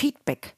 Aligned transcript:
Feedback. 0.00 0.54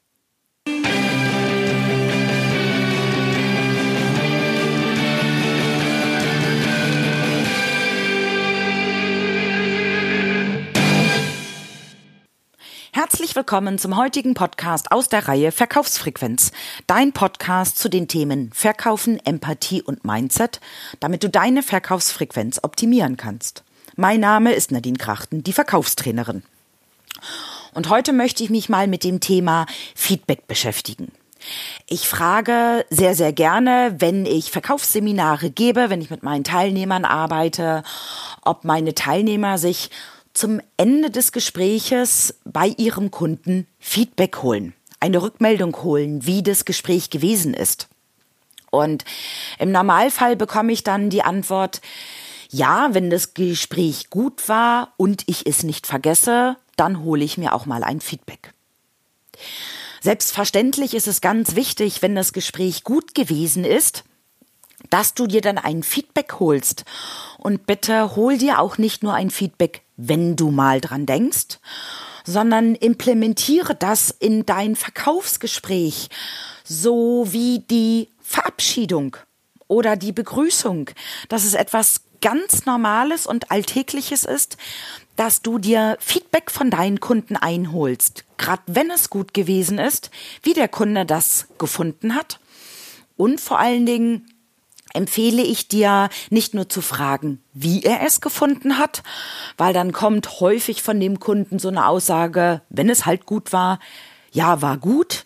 Herzlich 12.93 13.35
willkommen 13.35 13.77
zum 13.77 13.97
heutigen 13.97 14.33
Podcast 14.33 14.93
aus 14.93 15.09
der 15.09 15.27
Reihe 15.27 15.51
Verkaufsfrequenz. 15.51 16.53
Dein 16.87 17.11
Podcast 17.11 17.77
zu 17.77 17.89
den 17.89 18.07
Themen 18.07 18.49
Verkaufen, 18.53 19.19
Empathie 19.25 19.81
und 19.81 20.05
Mindset, 20.05 20.61
damit 21.01 21.21
du 21.21 21.29
deine 21.29 21.63
Verkaufsfrequenz 21.63 22.61
optimieren 22.63 23.17
kannst. 23.17 23.65
Mein 23.97 24.21
Name 24.21 24.53
ist 24.53 24.71
Nadine 24.71 24.97
Krachten, 24.97 25.43
die 25.43 25.51
Verkaufstrainerin. 25.51 26.43
Und 27.73 27.89
heute 27.89 28.13
möchte 28.13 28.43
ich 28.43 28.49
mich 28.49 28.69
mal 28.69 28.87
mit 28.87 29.03
dem 29.03 29.19
Thema 29.19 29.65
Feedback 29.95 30.47
beschäftigen. 30.47 31.11
Ich 31.87 32.07
frage 32.07 32.85
sehr, 32.89 33.15
sehr 33.15 33.33
gerne, 33.33 33.95
wenn 33.97 34.25
ich 34.25 34.51
Verkaufsseminare 34.51 35.49
gebe, 35.49 35.89
wenn 35.89 36.01
ich 36.01 36.09
mit 36.09 36.23
meinen 36.23 36.43
Teilnehmern 36.43 37.03
arbeite, 37.03 37.83
ob 38.43 38.63
meine 38.63 38.95
Teilnehmer 38.95 39.57
sich 39.57 39.89
zum 40.33 40.61
Ende 40.77 41.11
des 41.11 41.31
Gespräches 41.31 42.39
bei 42.45 42.67
Ihrem 42.67 43.11
Kunden 43.11 43.67
Feedback 43.79 44.41
holen, 44.41 44.73
eine 44.99 45.21
Rückmeldung 45.21 45.75
holen, 45.83 46.25
wie 46.25 46.43
das 46.43 46.65
Gespräch 46.65 47.09
gewesen 47.09 47.53
ist. 47.53 47.87
Und 48.71 49.05
im 49.59 49.71
Normalfall 49.71 50.35
bekomme 50.35 50.71
ich 50.71 50.83
dann 50.83 51.09
die 51.09 51.21
Antwort, 51.21 51.81
ja, 52.49 52.89
wenn 52.93 53.09
das 53.09 53.33
Gespräch 53.33 54.09
gut 54.09 54.47
war 54.47 54.93
und 54.97 55.23
ich 55.27 55.45
es 55.45 55.63
nicht 55.63 55.85
vergesse, 55.85 56.55
dann 56.75 57.03
hole 57.03 57.23
ich 57.23 57.37
mir 57.37 57.53
auch 57.53 57.65
mal 57.65 57.83
ein 57.83 58.01
Feedback. 58.01 58.53
Selbstverständlich 60.01 60.93
ist 60.93 61.07
es 61.07 61.21
ganz 61.21 61.55
wichtig, 61.55 62.01
wenn 62.01 62.15
das 62.15 62.33
Gespräch 62.33 62.83
gut 62.83 63.15
gewesen 63.15 63.63
ist, 63.63 64.03
dass 64.89 65.13
du 65.13 65.27
dir 65.27 65.41
dann 65.41 65.57
ein 65.57 65.81
Feedback 65.81 66.39
holst. 66.39 66.83
Und 67.37 67.65
bitte 67.65 68.15
hol 68.15 68.37
dir 68.37 68.59
auch 68.59 68.77
nicht 68.77 69.01
nur 69.01 69.13
ein 69.13 69.29
Feedback, 69.29 69.81
wenn 69.95 70.35
du 70.35 70.51
mal 70.51 70.81
dran 70.81 71.05
denkst, 71.05 71.59
sondern 72.25 72.75
implementiere 72.75 73.75
das 73.75 74.09
in 74.11 74.45
dein 74.45 74.75
Verkaufsgespräch, 74.75 76.09
so 76.63 77.27
wie 77.29 77.59
die 77.59 78.09
Verabschiedung 78.21 79.17
oder 79.67 79.95
die 79.95 80.11
Begrüßung, 80.11 80.89
dass 81.29 81.43
es 81.43 81.53
etwas 81.53 82.01
ganz 82.21 82.65
Normales 82.65 83.27
und 83.27 83.51
Alltägliches 83.51 84.23
ist, 84.23 84.57
dass 85.15 85.41
du 85.41 85.57
dir 85.57 85.97
Feedback 85.99 86.51
von 86.51 86.69
deinen 86.69 86.99
Kunden 86.99 87.35
einholst, 87.35 88.25
gerade 88.37 88.63
wenn 88.67 88.89
es 88.89 89.09
gut 89.09 89.33
gewesen 89.33 89.77
ist, 89.77 90.11
wie 90.41 90.53
der 90.53 90.67
Kunde 90.67 91.05
das 91.05 91.47
gefunden 91.57 92.15
hat 92.15 92.39
und 93.15 93.39
vor 93.39 93.59
allen 93.59 93.85
Dingen, 93.85 94.25
empfehle 94.93 95.41
ich 95.41 95.67
dir 95.67 96.09
nicht 96.29 96.53
nur 96.53 96.69
zu 96.69 96.81
fragen, 96.81 97.41
wie 97.53 97.83
er 97.83 98.05
es 98.05 98.21
gefunden 98.21 98.77
hat, 98.77 99.03
weil 99.57 99.73
dann 99.73 99.91
kommt 99.91 100.39
häufig 100.39 100.83
von 100.83 100.99
dem 100.99 101.19
Kunden 101.19 101.59
so 101.59 101.67
eine 101.67 101.87
Aussage, 101.87 102.61
wenn 102.69 102.89
es 102.89 103.05
halt 103.05 103.25
gut 103.25 103.51
war, 103.51 103.79
ja, 104.31 104.61
war 104.61 104.77
gut. 104.77 105.25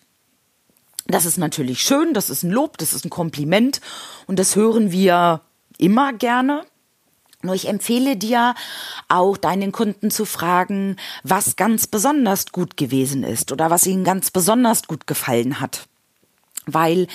Das 1.06 1.24
ist 1.24 1.38
natürlich 1.38 1.82
schön, 1.82 2.12
das 2.12 2.28
ist 2.28 2.42
ein 2.42 2.50
Lob, 2.50 2.76
das 2.78 2.92
ist 2.92 3.04
ein 3.04 3.10
Kompliment 3.10 3.80
und 4.26 4.38
das 4.38 4.56
hören 4.56 4.90
wir 4.90 5.42
immer 5.78 6.12
gerne. 6.12 6.64
Nur 7.42 7.54
ich 7.54 7.68
empfehle 7.68 8.16
dir 8.16 8.54
auch 9.08 9.36
deinen 9.36 9.70
Kunden 9.70 10.10
zu 10.10 10.24
fragen, 10.24 10.96
was 11.22 11.54
ganz 11.54 11.86
besonders 11.86 12.50
gut 12.50 12.76
gewesen 12.76 13.22
ist 13.22 13.52
oder 13.52 13.70
was 13.70 13.86
ihnen 13.86 14.02
ganz 14.04 14.30
besonders 14.30 14.86
gut 14.88 15.06
gefallen 15.06 15.60
hat 15.60 15.86
weil 16.72 17.06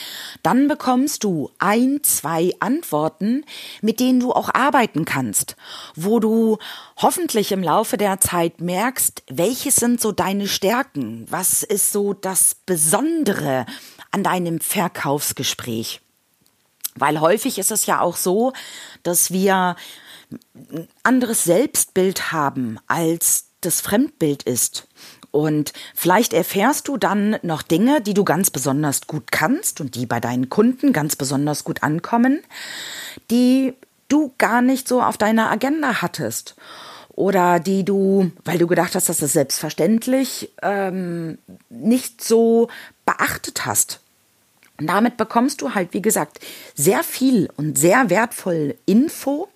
dann 0.42 0.68
bekommst 0.68 1.24
du 1.24 1.52
ein, 1.60 2.00
zwei 2.04 2.54
Antworten, 2.60 3.46
mit 3.82 4.00
denen 4.00 4.20
du 4.20 4.32
auch 4.32 4.54
arbeiten 4.54 5.06
kannst, 5.06 5.56
wo 5.96 6.20
du 6.20 6.58
hoffentlich 6.98 7.52
im 7.52 7.64
Laufe 7.64 7.98
der 7.98 8.20
Zeit 8.20 8.62
merkst, 8.62 9.24
welches 9.30 9.76
sind 9.76 10.02
so 10.02 10.12
deine 10.12 10.48
Stärken, 10.48 11.28
was 11.30 11.64
ist 11.64 11.92
so 11.92 12.14
das 12.14 12.56
Besondere 12.66 13.66
an 14.12 14.24
deinem 14.24 14.60
Verkaufsgespräch. 14.60 16.02
Weil 16.96 17.20
häufig 17.20 17.58
ist 17.58 17.72
es 17.72 17.86
ja 17.86 18.02
auch 18.02 18.16
so, 18.16 18.54
dass 19.02 19.32
wir 19.32 19.76
ein 20.54 20.88
anderes 21.04 21.44
Selbstbild 21.44 22.32
haben, 22.32 22.80
als 22.88 23.46
das 23.62 23.82
Fremdbild 23.82 24.44
ist. 24.44 24.88
Und 25.32 25.74
vielleicht 25.96 26.34
erfährst 26.34 26.88
du 26.88 26.98
dann 26.98 27.38
noch 27.42 27.64
Dinge, 27.64 28.02
die 28.02 28.14
du 28.14 28.24
ganz 28.24 28.52
besonders 28.52 29.08
gut 29.08 29.32
kannst 29.32 29.82
und 29.82 29.96
die 29.96 30.06
bei 30.06 30.20
deinen 30.20 30.50
Kunden 30.50 30.94
ganz 30.94 31.16
besonders 31.16 31.64
gut 31.64 31.82
ankommen, 31.82 32.42
die 33.32 33.74
du 34.10 34.32
gar 34.38 34.62
nicht 34.62 34.88
so 34.88 35.02
auf 35.02 35.18
deiner 35.18 35.50
Agenda 35.50 36.02
hattest. 36.04 36.56
Oder 37.10 37.60
die 37.60 37.84
du, 37.84 38.32
weil 38.44 38.58
du 38.58 38.68
gedacht 38.68 38.96
hast, 38.96 39.10
das 39.10 39.22
ist 39.22 39.34
selbstverständlich, 39.34 40.52
ähm, 40.62 41.38
nicht 41.70 42.24
so 42.24 42.70
beachtet 43.06 43.66
hast. 43.66 44.02
Und 44.80 44.88
damit 44.88 45.18
bekommst 45.18 45.62
du 45.62 45.76
halt, 45.76 45.94
wie 45.94 46.02
gesagt, 46.02 46.40
sehr 46.76 47.04
viel 47.04 47.50
und 47.58 47.78
sehr 47.78 48.10
wertvoll 48.10 48.76
Info 48.86 49.48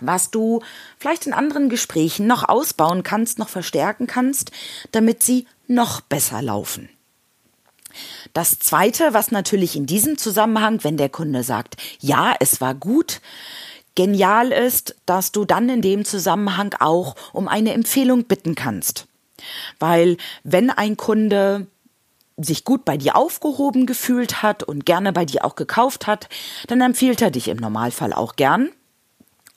was 0.00 0.30
du 0.30 0.60
vielleicht 0.98 1.26
in 1.26 1.32
anderen 1.32 1.68
Gesprächen 1.68 2.26
noch 2.26 2.48
ausbauen 2.48 3.02
kannst, 3.02 3.38
noch 3.38 3.48
verstärken 3.48 4.06
kannst, 4.06 4.50
damit 4.92 5.22
sie 5.22 5.46
noch 5.66 6.00
besser 6.00 6.42
laufen. 6.42 6.88
Das 8.32 8.58
Zweite, 8.58 9.12
was 9.12 9.30
natürlich 9.30 9.76
in 9.76 9.86
diesem 9.86 10.16
Zusammenhang, 10.16 10.82
wenn 10.82 10.96
der 10.96 11.10
Kunde 11.10 11.42
sagt, 11.42 11.76
ja, 12.00 12.34
es 12.40 12.60
war 12.60 12.74
gut, 12.74 13.20
genial 13.94 14.52
ist, 14.52 14.96
dass 15.06 15.32
du 15.32 15.44
dann 15.44 15.68
in 15.68 15.82
dem 15.82 16.04
Zusammenhang 16.04 16.74
auch 16.80 17.14
um 17.32 17.48
eine 17.48 17.72
Empfehlung 17.72 18.24
bitten 18.24 18.54
kannst. 18.54 19.06
Weil 19.78 20.16
wenn 20.44 20.70
ein 20.70 20.96
Kunde 20.96 21.66
sich 22.38 22.64
gut 22.64 22.84
bei 22.84 22.96
dir 22.96 23.16
aufgehoben 23.16 23.86
gefühlt 23.86 24.42
hat 24.42 24.62
und 24.62 24.86
gerne 24.86 25.12
bei 25.12 25.24
dir 25.24 25.44
auch 25.44 25.54
gekauft 25.54 26.06
hat, 26.06 26.28
dann 26.66 26.80
empfiehlt 26.80 27.20
er 27.20 27.30
dich 27.30 27.48
im 27.48 27.58
Normalfall 27.58 28.12
auch 28.12 28.36
gern. 28.36 28.70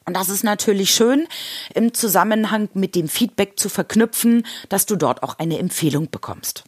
Und 0.06 0.16
das 0.16 0.30
ist 0.30 0.44
natürlich 0.44 0.92
schön 0.92 1.28
im 1.74 1.94
Zusammenhang 1.94 2.70
mit 2.74 2.96
dem 2.96 3.10
Feedback 3.10 3.60
zu 3.60 3.70
verknüpfen, 3.70 4.46
dass 4.70 4.86
du 4.86 4.96
dort 4.96 5.24
auch 5.24 5.40
eine 5.40 5.58
Empfehlung 5.58 6.10
bekommst. 6.12 6.64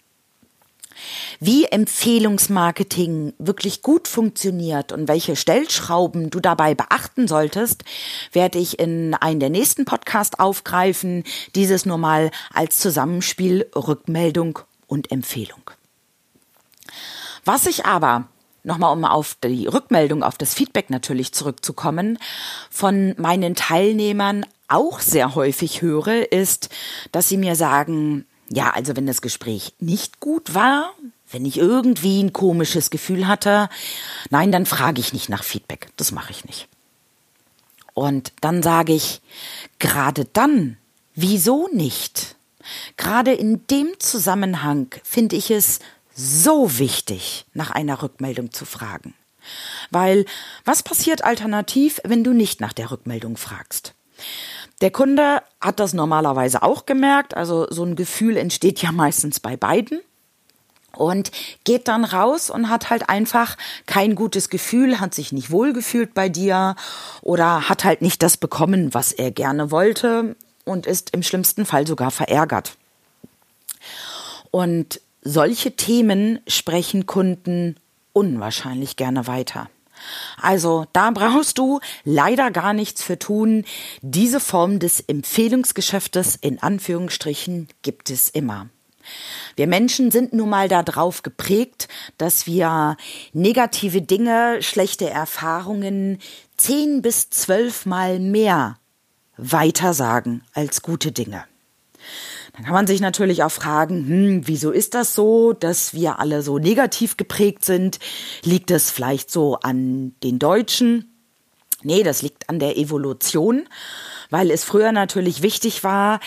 Wie 1.39 1.65
Empfehlungsmarketing 1.65 3.33
wirklich 3.37 3.83
gut 3.83 4.07
funktioniert 4.07 4.91
und 4.91 5.07
welche 5.07 5.35
Stellschrauben 5.35 6.31
du 6.31 6.39
dabei 6.39 6.73
beachten 6.73 7.27
solltest, 7.27 7.83
werde 8.31 8.57
ich 8.57 8.79
in 8.79 9.13
einem 9.13 9.39
der 9.39 9.51
nächsten 9.51 9.85
Podcast 9.85 10.39
aufgreifen. 10.39 11.23
Dieses 11.53 11.85
nur 11.85 11.99
mal 11.99 12.31
als 12.51 12.79
Zusammenspiel 12.79 13.69
Rückmeldung 13.75 14.59
und 14.87 15.11
Empfehlung. 15.11 15.69
Was 17.45 17.67
ich 17.67 17.85
aber 17.85 18.27
nochmal 18.67 18.93
um 18.93 19.05
auf 19.05 19.35
die 19.43 19.65
Rückmeldung, 19.65 20.21
auf 20.21 20.37
das 20.37 20.53
Feedback 20.53 20.89
natürlich 20.89 21.33
zurückzukommen, 21.33 22.19
von 22.69 23.15
meinen 23.17 23.55
Teilnehmern 23.55 24.45
auch 24.67 24.99
sehr 24.99 25.33
häufig 25.33 25.81
höre, 25.81 26.31
ist, 26.31 26.69
dass 27.11 27.29
sie 27.29 27.37
mir 27.37 27.55
sagen, 27.55 28.25
ja, 28.49 28.69
also 28.71 28.95
wenn 28.95 29.07
das 29.07 29.21
Gespräch 29.21 29.73
nicht 29.79 30.19
gut 30.19 30.53
war, 30.53 30.93
wenn 31.31 31.45
ich 31.45 31.57
irgendwie 31.57 32.21
ein 32.21 32.33
komisches 32.33 32.89
Gefühl 32.89 33.27
hatte, 33.27 33.69
nein, 34.29 34.51
dann 34.51 34.65
frage 34.65 34.99
ich 34.99 35.13
nicht 35.13 35.29
nach 35.29 35.43
Feedback. 35.43 35.89
Das 35.97 36.11
mache 36.11 36.31
ich 36.31 36.45
nicht. 36.45 36.67
Und 37.93 38.31
dann 38.41 38.61
sage 38.61 38.93
ich, 38.93 39.21
gerade 39.79 40.25
dann, 40.25 40.77
wieso 41.15 41.67
nicht? 41.73 42.35
Gerade 42.95 43.33
in 43.33 43.65
dem 43.67 43.87
Zusammenhang 43.99 44.87
finde 45.03 45.35
ich 45.35 45.51
es 45.51 45.79
so 46.17 46.79
wichtig, 46.79 47.45
nach 47.53 47.71
einer 47.71 48.01
Rückmeldung 48.01 48.51
zu 48.51 48.65
fragen. 48.65 49.13
Weil 49.91 50.25
was 50.65 50.83
passiert 50.83 51.23
alternativ, 51.23 52.01
wenn 52.03 52.23
du 52.23 52.33
nicht 52.33 52.59
nach 52.59 52.73
der 52.73 52.91
Rückmeldung 52.91 53.37
fragst? 53.37 53.93
Der 54.81 54.91
Kunde 54.91 55.41
hat 55.61 55.79
das 55.79 55.93
normalerweise 55.93 56.63
auch 56.63 56.85
gemerkt, 56.85 57.37
also 57.37 57.67
so 57.69 57.83
ein 57.83 57.95
Gefühl 57.95 58.35
entsteht 58.35 58.81
ja 58.81 58.91
meistens 58.91 59.39
bei 59.39 59.55
beiden 59.55 60.01
und 60.93 61.31
geht 61.63 61.87
dann 61.87 62.03
raus 62.03 62.49
und 62.49 62.69
hat 62.69 62.89
halt 62.89 63.09
einfach 63.09 63.55
kein 63.85 64.15
gutes 64.15 64.49
Gefühl, 64.49 64.99
hat 64.99 65.13
sich 65.13 65.31
nicht 65.31 65.51
wohlgefühlt 65.51 66.15
bei 66.15 66.29
dir 66.29 66.75
oder 67.21 67.69
hat 67.69 67.83
halt 67.83 68.01
nicht 68.01 68.23
das 68.23 68.37
bekommen, 68.37 68.93
was 68.95 69.11
er 69.11 69.29
gerne 69.29 69.69
wollte 69.69 70.35
und 70.65 70.87
ist 70.87 71.11
im 71.11 71.21
schlimmsten 71.21 71.65
Fall 71.65 71.85
sogar 71.85 72.09
verärgert. 72.09 72.75
Und 74.49 74.99
solche 75.27 75.75
Themen 75.75 76.39
sprechen 76.47 77.05
Kunden 77.05 77.75
unwahrscheinlich 78.13 78.95
gerne 78.95 79.27
weiter. 79.27 79.69
Also 80.41 80.85
da 80.93 81.11
brauchst 81.11 81.57
du 81.57 81.79
leider 82.03 82.51
gar 82.51 82.73
nichts 82.73 83.03
für 83.03 83.19
tun. 83.19 83.65
Diese 84.01 84.39
Form 84.39 84.79
des 84.79 85.01
Empfehlungsgeschäftes 85.01 86.35
in 86.35 86.61
Anführungsstrichen 86.61 87.67
gibt 87.81 88.09
es 88.09 88.29
immer. 88.29 88.69
Wir 89.55 89.67
Menschen 89.67 90.11
sind 90.11 90.33
nun 90.33 90.49
mal 90.49 90.67
darauf 90.67 91.23
geprägt, 91.23 91.87
dass 92.17 92.45
wir 92.45 92.97
negative 93.33 94.01
Dinge, 94.01 94.61
schlechte 94.61 95.09
Erfahrungen 95.09 96.19
zehn 96.57 97.01
bis 97.01 97.29
zwölfmal 97.29 98.19
mehr 98.19 98.77
weitersagen 99.37 100.43
als 100.53 100.81
gute 100.81 101.11
Dinge. 101.11 101.45
Dann 102.57 102.65
kann 102.65 102.73
man 102.73 102.87
sich 102.87 103.01
natürlich 103.01 103.43
auch 103.43 103.51
fragen, 103.51 104.07
hm, 104.07 104.47
wieso 104.47 104.71
ist 104.71 104.95
das 104.95 105.13
so, 105.13 105.53
dass 105.53 105.93
wir 105.93 106.19
alle 106.19 106.41
so 106.41 106.57
negativ 106.57 107.15
geprägt 107.15 107.63
sind? 107.63 107.99
Liegt 108.43 108.71
es 108.71 108.89
vielleicht 108.89 109.29
so 109.29 109.59
an 109.59 110.15
den 110.23 110.39
Deutschen? 110.39 111.13
Nee, 111.83 112.01
das 112.01 112.23
liegt 112.23 112.49
an 112.49 112.57
der 112.57 112.75
Evolution, 112.75 113.69
weil 114.31 114.49
es 114.49 114.63
früher 114.63 114.91
natürlich 114.91 115.43
wichtig 115.43 115.83
war, 115.83 116.19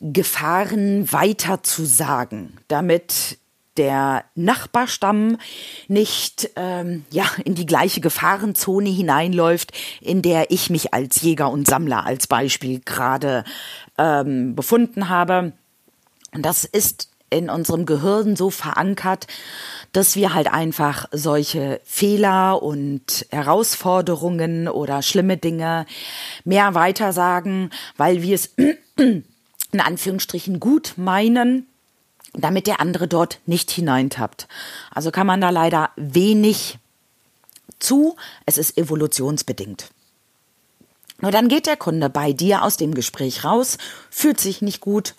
Gefahren 0.00 1.10
weiter 1.12 1.62
zu 1.62 1.84
sagen, 1.84 2.58
damit 2.66 3.38
der 3.76 4.24
Nachbarstamm 4.34 5.36
nicht 5.86 6.50
ähm, 6.56 7.04
ja 7.10 7.26
in 7.44 7.54
die 7.54 7.66
gleiche 7.66 8.00
Gefahrenzone 8.00 8.88
hineinläuft, 8.88 9.72
in 10.00 10.22
der 10.22 10.50
ich 10.50 10.70
mich 10.70 10.92
als 10.92 11.22
Jäger 11.22 11.50
und 11.50 11.68
Sammler 11.68 12.04
als 12.04 12.26
Beispiel 12.26 12.80
gerade 12.80 13.44
ähm, 13.98 14.56
befunden 14.56 15.08
habe. 15.08 15.52
Und 16.36 16.42
das 16.42 16.66
ist 16.66 17.08
in 17.30 17.48
unserem 17.48 17.86
Gehirn 17.86 18.36
so 18.36 18.50
verankert, 18.50 19.26
dass 19.92 20.16
wir 20.16 20.34
halt 20.34 20.48
einfach 20.52 21.06
solche 21.10 21.80
Fehler 21.82 22.62
und 22.62 23.24
Herausforderungen 23.30 24.68
oder 24.68 25.00
schlimme 25.00 25.38
Dinge 25.38 25.86
mehr 26.44 26.74
weitersagen, 26.74 27.70
weil 27.96 28.20
wir 28.20 28.34
es 28.34 28.50
in 28.96 29.24
Anführungsstrichen 29.80 30.60
gut 30.60 30.92
meinen, 30.96 31.66
damit 32.34 32.66
der 32.66 32.80
andere 32.80 33.08
dort 33.08 33.40
nicht 33.46 33.70
hineintappt. 33.70 34.46
Also 34.94 35.10
kann 35.10 35.26
man 35.26 35.40
da 35.40 35.48
leider 35.48 35.88
wenig 35.96 36.78
zu. 37.78 38.14
Es 38.44 38.58
ist 38.58 38.76
evolutionsbedingt. 38.76 39.88
Nur 41.20 41.30
dann 41.30 41.48
geht 41.48 41.66
der 41.66 41.76
Kunde 41.76 42.10
bei 42.10 42.32
dir 42.32 42.62
aus 42.62 42.76
dem 42.76 42.94
Gespräch 42.94 43.44
raus, 43.44 43.78
fühlt 44.10 44.40
sich 44.40 44.62
nicht 44.62 44.80
gut 44.80 45.14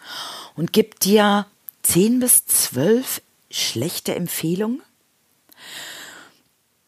und 0.56 0.74
gibt 0.74 1.06
dir 1.06 1.48
zehn 1.82 2.20
bis 2.20 2.46
zwölf 2.46 3.22
schlechte 3.50 4.14
Empfehlungen. 4.16 4.82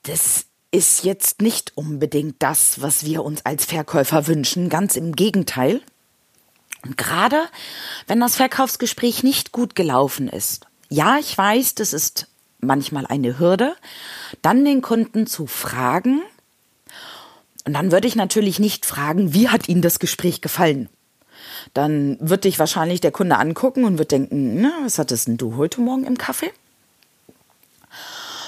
Das 0.03 0.45
ist 0.71 1.03
jetzt 1.03 1.41
nicht 1.41 1.75
unbedingt 1.75 2.35
das, 2.39 2.81
was 2.81 3.05
wir 3.05 3.23
uns 3.23 3.45
als 3.45 3.65
Verkäufer 3.65 4.27
wünschen, 4.27 4.69
ganz 4.69 4.95
im 4.95 5.15
Gegenteil. 5.15 5.81
Und 6.83 6.97
gerade 6.97 7.41
wenn 8.07 8.19
das 8.19 8.35
Verkaufsgespräch 8.35 9.23
nicht 9.23 9.51
gut 9.51 9.75
gelaufen 9.75 10.27
ist, 10.27 10.67
ja, 10.89 11.17
ich 11.17 11.37
weiß, 11.37 11.75
das 11.75 11.93
ist 11.93 12.27
manchmal 12.59 13.05
eine 13.05 13.39
Hürde, 13.39 13.75
dann 14.41 14.65
den 14.65 14.81
Kunden 14.81 15.27
zu 15.27 15.47
fragen, 15.47 16.21
und 17.65 17.73
dann 17.73 17.91
würde 17.91 18.07
ich 18.07 18.15
natürlich 18.15 18.59
nicht 18.59 18.85
fragen, 18.85 19.33
wie 19.33 19.49
hat 19.49 19.69
Ihnen 19.69 19.81
das 19.81 19.99
Gespräch 19.99 20.41
gefallen? 20.41 20.89
dann 21.73 22.17
wird 22.19 22.43
dich 22.43 22.59
wahrscheinlich 22.59 23.01
der 23.01 23.11
Kunde 23.11 23.37
angucken 23.37 23.83
und 23.83 23.97
wird 23.97 24.11
denken, 24.11 24.61
na, 24.61 24.71
was 24.83 24.99
hattest 24.99 25.27
denn 25.27 25.37
du 25.37 25.55
heute 25.55 25.81
Morgen 25.81 26.05
im 26.05 26.17
Kaffee? 26.17 26.51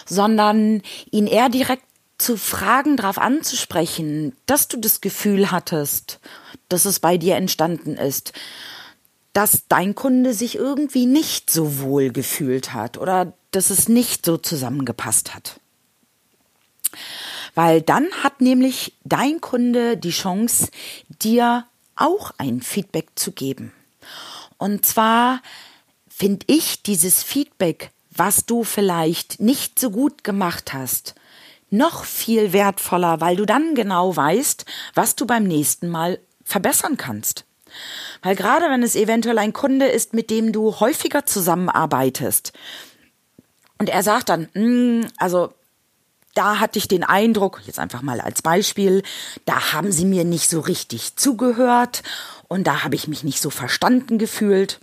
Sondern 0.06 0.82
ihn 1.12 1.28
eher 1.28 1.50
direkt 1.50 1.84
zu 2.18 2.38
fragen, 2.38 2.98
darauf 2.98 3.18
anzusprechen, 3.18 4.36
dass 4.46 4.68
du 4.68 4.78
das 4.78 5.02
Gefühl 5.02 5.52
hattest, 5.52 6.20
dass 6.70 6.86
es 6.86 7.00
bei 7.00 7.18
dir 7.18 7.36
entstanden 7.36 7.96
ist, 7.96 8.34
dass 9.34 9.68
dein 9.68 9.96
Kunde 9.96 10.34
sich 10.34 10.56
irgendwie 10.56 11.06
nicht 11.06 11.50
so 11.50 11.80
wohl 11.80 12.12
gefühlt 12.12 12.74
hat 12.74 12.98
oder 12.98 13.34
dass 13.52 13.70
es 13.70 13.88
nicht 13.90 14.26
so 14.26 14.38
zusammengepasst 14.38 15.34
hat. 15.34 15.60
Weil 17.56 17.82
dann 17.82 18.08
hat 18.24 18.42
nämlich 18.42 18.94
dein 19.04 19.42
Kunde 19.42 19.98
die 19.98 20.12
Chance, 20.12 20.70
dir 21.22 21.66
auch 21.96 22.32
ein 22.38 22.62
Feedback 22.62 23.10
zu 23.16 23.32
geben. 23.32 23.74
Und 24.58 24.86
zwar 24.86 25.42
finde 26.10 26.46
ich 26.48 26.84
dieses 26.84 27.24
Feedback, 27.24 27.92
was 28.12 28.46
du 28.46 28.64
vielleicht 28.64 29.40
nicht 29.40 29.80
so 29.80 29.92
gut 29.92 30.24
gemacht 30.24 30.74
hast, 30.74 31.16
noch 31.70 32.04
viel 32.04 32.54
wertvoller, 32.54 33.22
weil 33.22 33.36
du 33.36 33.46
dann 33.46 33.76
genau 33.76 34.16
weißt, 34.16 34.66
was 34.94 35.16
du 35.16 35.26
beim 35.26 35.44
nächsten 35.44 35.90
Mal 35.90 36.20
verbessern 36.44 36.98
kannst. 36.98 37.46
Weil 38.22 38.36
gerade 38.36 38.70
wenn 38.70 38.84
es 38.84 38.96
eventuell 38.96 39.38
ein 39.38 39.54
Kunde 39.54 39.86
ist, 39.86 40.14
mit 40.14 40.30
dem 40.30 40.52
du 40.52 40.80
häufiger 40.80 41.26
zusammenarbeitest 41.26 42.52
und 43.82 43.90
er 43.90 44.04
sagt 44.04 44.30
dann, 44.30 44.48
mm, 44.54 45.08
also 45.18 45.54
da 46.34 46.60
hatte 46.60 46.80
ich 46.80 46.88
den 46.88 47.04
Eindruck, 47.04 47.62
jetzt 47.66 47.80
einfach 47.80 48.02
mal 48.02 48.22
als 48.22 48.42
Beispiel, 48.42 49.04
da 49.46 49.74
haben 49.74 49.92
sie 49.92 50.06
mir 50.06 50.24
nicht 50.24 50.50
so 50.50 50.60
richtig 50.60 51.16
zugehört 51.16 52.04
und 52.48 52.68
da 52.68 52.84
habe 52.84 52.96
ich 52.96 53.08
mich 53.08 53.24
nicht 53.24 53.42
so 53.42 53.50
verstanden 53.50 54.18
gefühlt. 54.18 54.80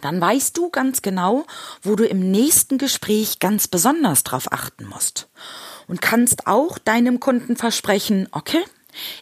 Dann 0.00 0.20
weißt 0.20 0.56
du 0.56 0.70
ganz 0.70 1.02
genau, 1.02 1.46
wo 1.82 1.96
du 1.96 2.04
im 2.04 2.30
nächsten 2.30 2.78
Gespräch 2.78 3.38
ganz 3.38 3.68
besonders 3.68 4.24
drauf 4.24 4.52
achten 4.52 4.86
musst. 4.86 5.28
Und 5.86 6.02
kannst 6.02 6.46
auch 6.46 6.78
deinem 6.78 7.20
Kunden 7.20 7.56
versprechen, 7.56 8.28
okay, 8.32 8.62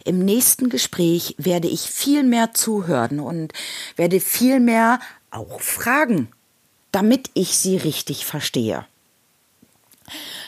im 0.05 0.25
nächsten 0.25 0.69
Gespräch 0.69 1.35
werde 1.39 1.69
ich 1.69 1.83
viel 1.83 2.23
mehr 2.23 2.55
zuhören 2.55 3.21
und 3.21 3.53
werde 3.97 4.21
viel 4.21 4.61
mehr 4.61 5.01
auch 5.31 5.61
fragen, 5.61 6.29
damit 6.93 7.31
ich 7.35 7.59
sie 7.59 7.77
richtig 7.77 8.27
verstehe. 8.27 8.87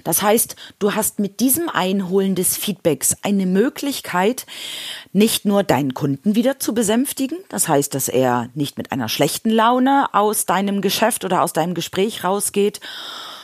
Das 0.05 0.23
heißt, 0.23 0.57
du 0.79 0.95
hast 0.95 1.19
mit 1.19 1.41
diesem 1.41 1.69
Einholen 1.69 2.35
des 2.35 2.57
Feedbacks 2.57 3.17
eine 3.23 3.47
Möglichkeit, 3.47 4.47
nicht 5.13 5.45
nur 5.45 5.63
deinen 5.63 5.95
Kunden 5.95 6.35
wieder 6.35 6.59
zu 6.59 6.75
besänftigen, 6.75 7.39
das 7.49 7.69
heißt, 7.69 7.95
dass 7.95 8.09
er 8.09 8.49
nicht 8.55 8.79
mit 8.79 8.93
einer 8.93 9.09
schlechten 9.09 9.51
Laune 9.51 10.13
aus 10.13 10.47
deinem 10.47 10.81
Geschäft 10.81 11.25
oder 11.25 11.43
aus 11.43 11.53
deinem 11.53 11.75
Gespräch 11.75 12.25
rausgeht, 12.25 12.81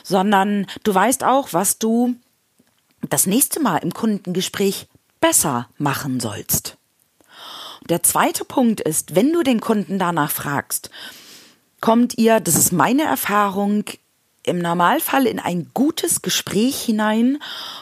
sondern 0.03 0.67
du 0.83 0.93
weißt 0.93 1.23
auch, 1.23 1.53
was 1.53 1.79
du 1.79 2.15
das 3.09 3.25
nächste 3.25 3.59
Mal 3.59 3.77
im 3.77 3.93
Kundengespräch 3.93 4.87
besser 5.19 5.67
machen 5.77 6.19
sollst. 6.19 6.77
Der 7.89 8.03
zweite 8.03 8.45
Punkt 8.45 8.81
ist, 8.81 9.15
wenn 9.15 9.33
du 9.33 9.43
den 9.43 9.59
Kunden 9.59 9.97
danach 9.97 10.31
fragst, 10.31 10.91
kommt 11.79 12.17
ihr, 12.17 12.39
das 12.39 12.55
ist 12.55 12.71
meine 12.71 13.03
Erfahrung, 13.03 13.85
im 14.45 14.59
Normalfall 14.59 15.27
in 15.27 15.39
ein 15.39 15.69
gutes 15.73 16.21
Gespräch 16.21 16.81
hinein, 16.81 17.39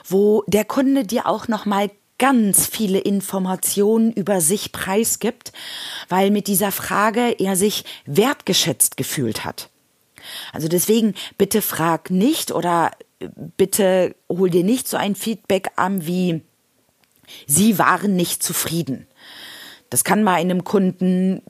wo 0.07 0.43
der 0.47 0.65
Kunde 0.65 1.05
dir 1.05 1.25
auch 1.27 1.47
noch 1.47 1.65
mal 1.65 1.89
ganz 2.17 2.67
viele 2.67 2.99
Informationen 2.99 4.11
über 4.11 4.41
sich 4.41 4.71
preisgibt, 4.71 5.53
weil 6.09 6.31
mit 6.31 6.47
dieser 6.47 6.71
Frage 6.71 7.39
er 7.39 7.55
sich 7.55 7.85
wertgeschätzt 8.05 8.97
gefühlt 8.97 9.45
hat. 9.45 9.69
Also 10.51 10.67
deswegen 10.67 11.15
bitte 11.37 11.61
frag 11.61 12.11
nicht 12.11 12.51
oder 12.51 12.91
bitte 13.57 14.15
hol 14.29 14.49
dir 14.49 14.63
nicht 14.63 14.87
so 14.87 14.97
ein 14.97 15.15
Feedback 15.15 15.71
an 15.75 16.05
wie 16.05 16.41
Sie 17.45 17.77
waren 17.77 18.15
nicht 18.15 18.41
zufrieden. 18.41 19.07
Das 19.89 20.03
kann 20.03 20.25
bei 20.25 20.33
einem 20.33 20.63
Kunden 20.63 21.41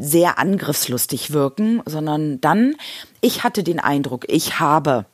sehr 0.00 0.38
angriffslustig 0.38 1.32
wirken, 1.32 1.82
sondern 1.86 2.40
dann, 2.40 2.76
ich 3.20 3.44
hatte 3.44 3.62
den 3.62 3.80
Eindruck, 3.80 4.24
ich 4.28 4.58
habe 4.60 5.06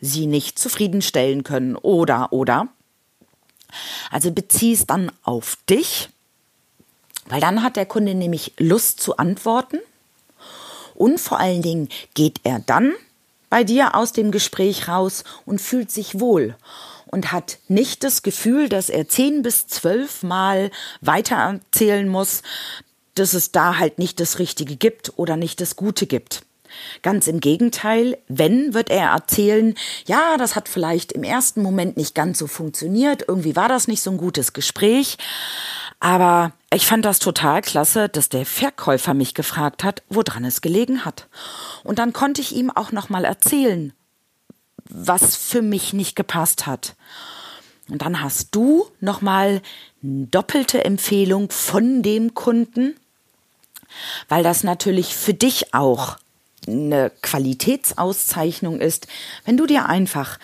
sie 0.00 0.26
nicht 0.26 0.58
zufriedenstellen 0.58 1.42
können 1.44 1.76
oder 1.76 2.32
oder. 2.32 2.68
Also 4.10 4.30
beziehst 4.30 4.90
dann 4.90 5.10
auf 5.22 5.56
dich, 5.68 6.10
weil 7.26 7.40
dann 7.40 7.62
hat 7.62 7.76
der 7.76 7.86
Kunde 7.86 8.14
nämlich 8.14 8.52
Lust 8.58 9.00
zu 9.00 9.16
antworten 9.16 9.78
und 10.94 11.18
vor 11.18 11.40
allen 11.40 11.62
Dingen 11.62 11.88
geht 12.14 12.40
er 12.44 12.60
dann 12.60 12.92
bei 13.50 13.64
dir 13.64 13.94
aus 13.94 14.12
dem 14.12 14.30
Gespräch 14.30 14.88
raus 14.88 15.24
und 15.44 15.60
fühlt 15.60 15.90
sich 15.90 16.20
wohl 16.20 16.56
und 17.06 17.32
hat 17.32 17.58
nicht 17.68 18.02
das 18.02 18.22
Gefühl, 18.22 18.68
dass 18.68 18.88
er 18.88 19.08
zehn 19.08 19.42
bis 19.42 19.66
zwölf 19.68 20.22
Mal 20.22 20.70
weitererzählen 21.00 22.08
muss, 22.08 22.42
dass 23.14 23.34
es 23.34 23.52
da 23.52 23.78
halt 23.78 23.98
nicht 23.98 24.20
das 24.20 24.38
Richtige 24.38 24.76
gibt 24.76 25.12
oder 25.16 25.36
nicht 25.36 25.60
das 25.60 25.76
Gute 25.76 26.06
gibt. 26.06 26.42
Ganz 27.02 27.26
im 27.26 27.40
Gegenteil, 27.40 28.18
wenn, 28.28 28.74
wird 28.74 28.90
er 28.90 29.10
erzählen, 29.10 29.74
ja, 30.06 30.36
das 30.36 30.56
hat 30.56 30.68
vielleicht 30.68 31.12
im 31.12 31.22
ersten 31.22 31.62
Moment 31.62 31.96
nicht 31.96 32.14
ganz 32.14 32.38
so 32.38 32.46
funktioniert, 32.46 33.24
irgendwie 33.28 33.56
war 33.56 33.68
das 33.68 33.86
nicht 33.86 34.02
so 34.02 34.10
ein 34.10 34.16
gutes 34.16 34.52
Gespräch, 34.52 35.16
aber 36.00 36.52
ich 36.72 36.86
fand 36.86 37.04
das 37.04 37.18
total 37.18 37.62
klasse, 37.62 38.08
dass 38.08 38.28
der 38.28 38.44
Verkäufer 38.44 39.14
mich 39.14 39.34
gefragt 39.34 39.84
hat, 39.84 40.02
woran 40.08 40.44
es 40.44 40.60
gelegen 40.60 41.04
hat. 41.04 41.28
Und 41.84 41.98
dann 41.98 42.12
konnte 42.12 42.40
ich 42.40 42.54
ihm 42.54 42.70
auch 42.70 42.92
nochmal 42.92 43.24
erzählen, 43.24 43.92
was 44.88 45.36
für 45.36 45.62
mich 45.62 45.92
nicht 45.92 46.16
gepasst 46.16 46.66
hat. 46.66 46.94
Und 47.88 48.02
dann 48.02 48.22
hast 48.22 48.54
du 48.54 48.86
nochmal 49.00 49.62
doppelte 50.02 50.84
Empfehlung 50.84 51.50
von 51.50 52.02
dem 52.02 52.34
Kunden 52.34 52.96
weil 54.28 54.42
das 54.42 54.64
natürlich 54.64 55.14
für 55.14 55.34
dich 55.34 55.74
auch 55.74 56.16
eine 56.66 57.10
Qualitätsauszeichnung 57.22 58.80
ist, 58.80 59.06
wenn 59.44 59.56
du 59.56 59.66
dir 59.66 59.86
einfach 59.86 60.38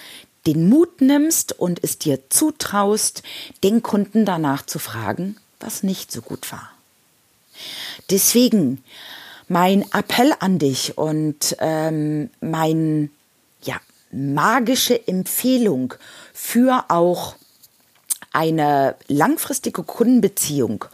den 0.46 0.68
Mut 0.68 1.00
nimmst 1.00 1.58
und 1.58 1.82
es 1.82 1.98
dir 1.98 2.30
zutraust, 2.30 3.22
den 3.62 3.82
Kunden 3.82 4.24
danach 4.24 4.64
zu 4.64 4.78
fragen, 4.78 5.36
was 5.58 5.82
nicht 5.82 6.10
so 6.10 6.22
gut 6.22 6.50
war. 6.50 6.70
Deswegen 8.10 8.82
mein 9.48 9.84
Appell 9.92 10.32
an 10.40 10.58
dich 10.58 10.96
und 10.96 11.56
ähm, 11.58 12.30
mein 12.40 13.10
ja 13.62 13.78
magische 14.10 15.06
Empfehlung 15.06 15.94
für 16.32 16.84
auch 16.88 17.34
eine 18.32 18.94
langfristige 19.08 19.82
Kundenbeziehung 19.82 20.84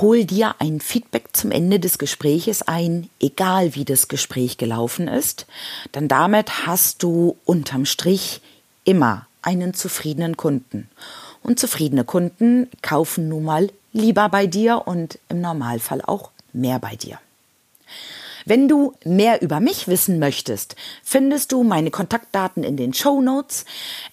hol 0.00 0.24
dir 0.24 0.54
ein 0.58 0.80
Feedback 0.80 1.28
zum 1.32 1.50
Ende 1.50 1.78
des 1.78 1.98
Gespräches 1.98 2.62
ein, 2.62 3.10
egal 3.20 3.74
wie 3.74 3.84
das 3.84 4.08
Gespräch 4.08 4.56
gelaufen 4.56 5.06
ist, 5.06 5.46
denn 5.94 6.08
damit 6.08 6.66
hast 6.66 7.02
du 7.02 7.36
unterm 7.44 7.84
Strich 7.84 8.40
immer 8.84 9.26
einen 9.42 9.74
zufriedenen 9.74 10.36
Kunden. 10.36 10.88
Und 11.42 11.58
zufriedene 11.58 12.04
Kunden 12.04 12.68
kaufen 12.80 13.28
nun 13.28 13.44
mal 13.44 13.70
lieber 13.92 14.28
bei 14.28 14.46
dir 14.46 14.86
und 14.86 15.18
im 15.28 15.40
Normalfall 15.40 16.00
auch 16.02 16.30
mehr 16.52 16.78
bei 16.78 16.96
dir. 16.96 17.18
Wenn 18.44 18.68
du 18.68 18.94
mehr 19.04 19.42
über 19.42 19.60
mich 19.60 19.88
wissen 19.88 20.18
möchtest, 20.18 20.76
findest 21.02 21.52
du 21.52 21.62
meine 21.62 21.90
Kontaktdaten 21.90 22.64
in 22.64 22.76
den 22.76 22.94
Show 22.94 23.20
Notes. 23.20 23.64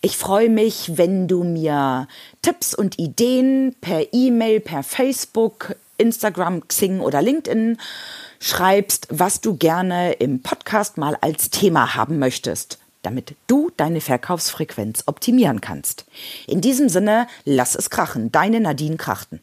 Ich 0.01 0.17
freue 0.17 0.49
mich, 0.49 0.97
wenn 0.97 1.27
du 1.27 1.43
mir 1.43 2.07
Tipps 2.41 2.73
und 2.73 2.99
Ideen 2.99 3.75
per 3.81 4.13
E-Mail, 4.13 4.59
per 4.59 4.83
Facebook, 4.83 5.75
Instagram, 5.97 6.67
Xing 6.67 6.99
oder 6.99 7.21
LinkedIn 7.21 7.77
schreibst, 8.39 9.07
was 9.09 9.41
du 9.41 9.57
gerne 9.57 10.13
im 10.13 10.41
Podcast 10.41 10.97
mal 10.97 11.17
als 11.21 11.49
Thema 11.49 11.95
haben 11.95 12.19
möchtest, 12.19 12.79
damit 13.01 13.35
du 13.47 13.71
deine 13.75 14.01
Verkaufsfrequenz 14.01 15.03
optimieren 15.07 15.61
kannst. 15.61 16.05
In 16.47 16.61
diesem 16.61 16.89
Sinne, 16.89 17.27
lass 17.45 17.75
es 17.75 17.89
krachen. 17.89 18.31
Deine 18.31 18.59
Nadine 18.61 18.97
Krachten. 18.97 19.41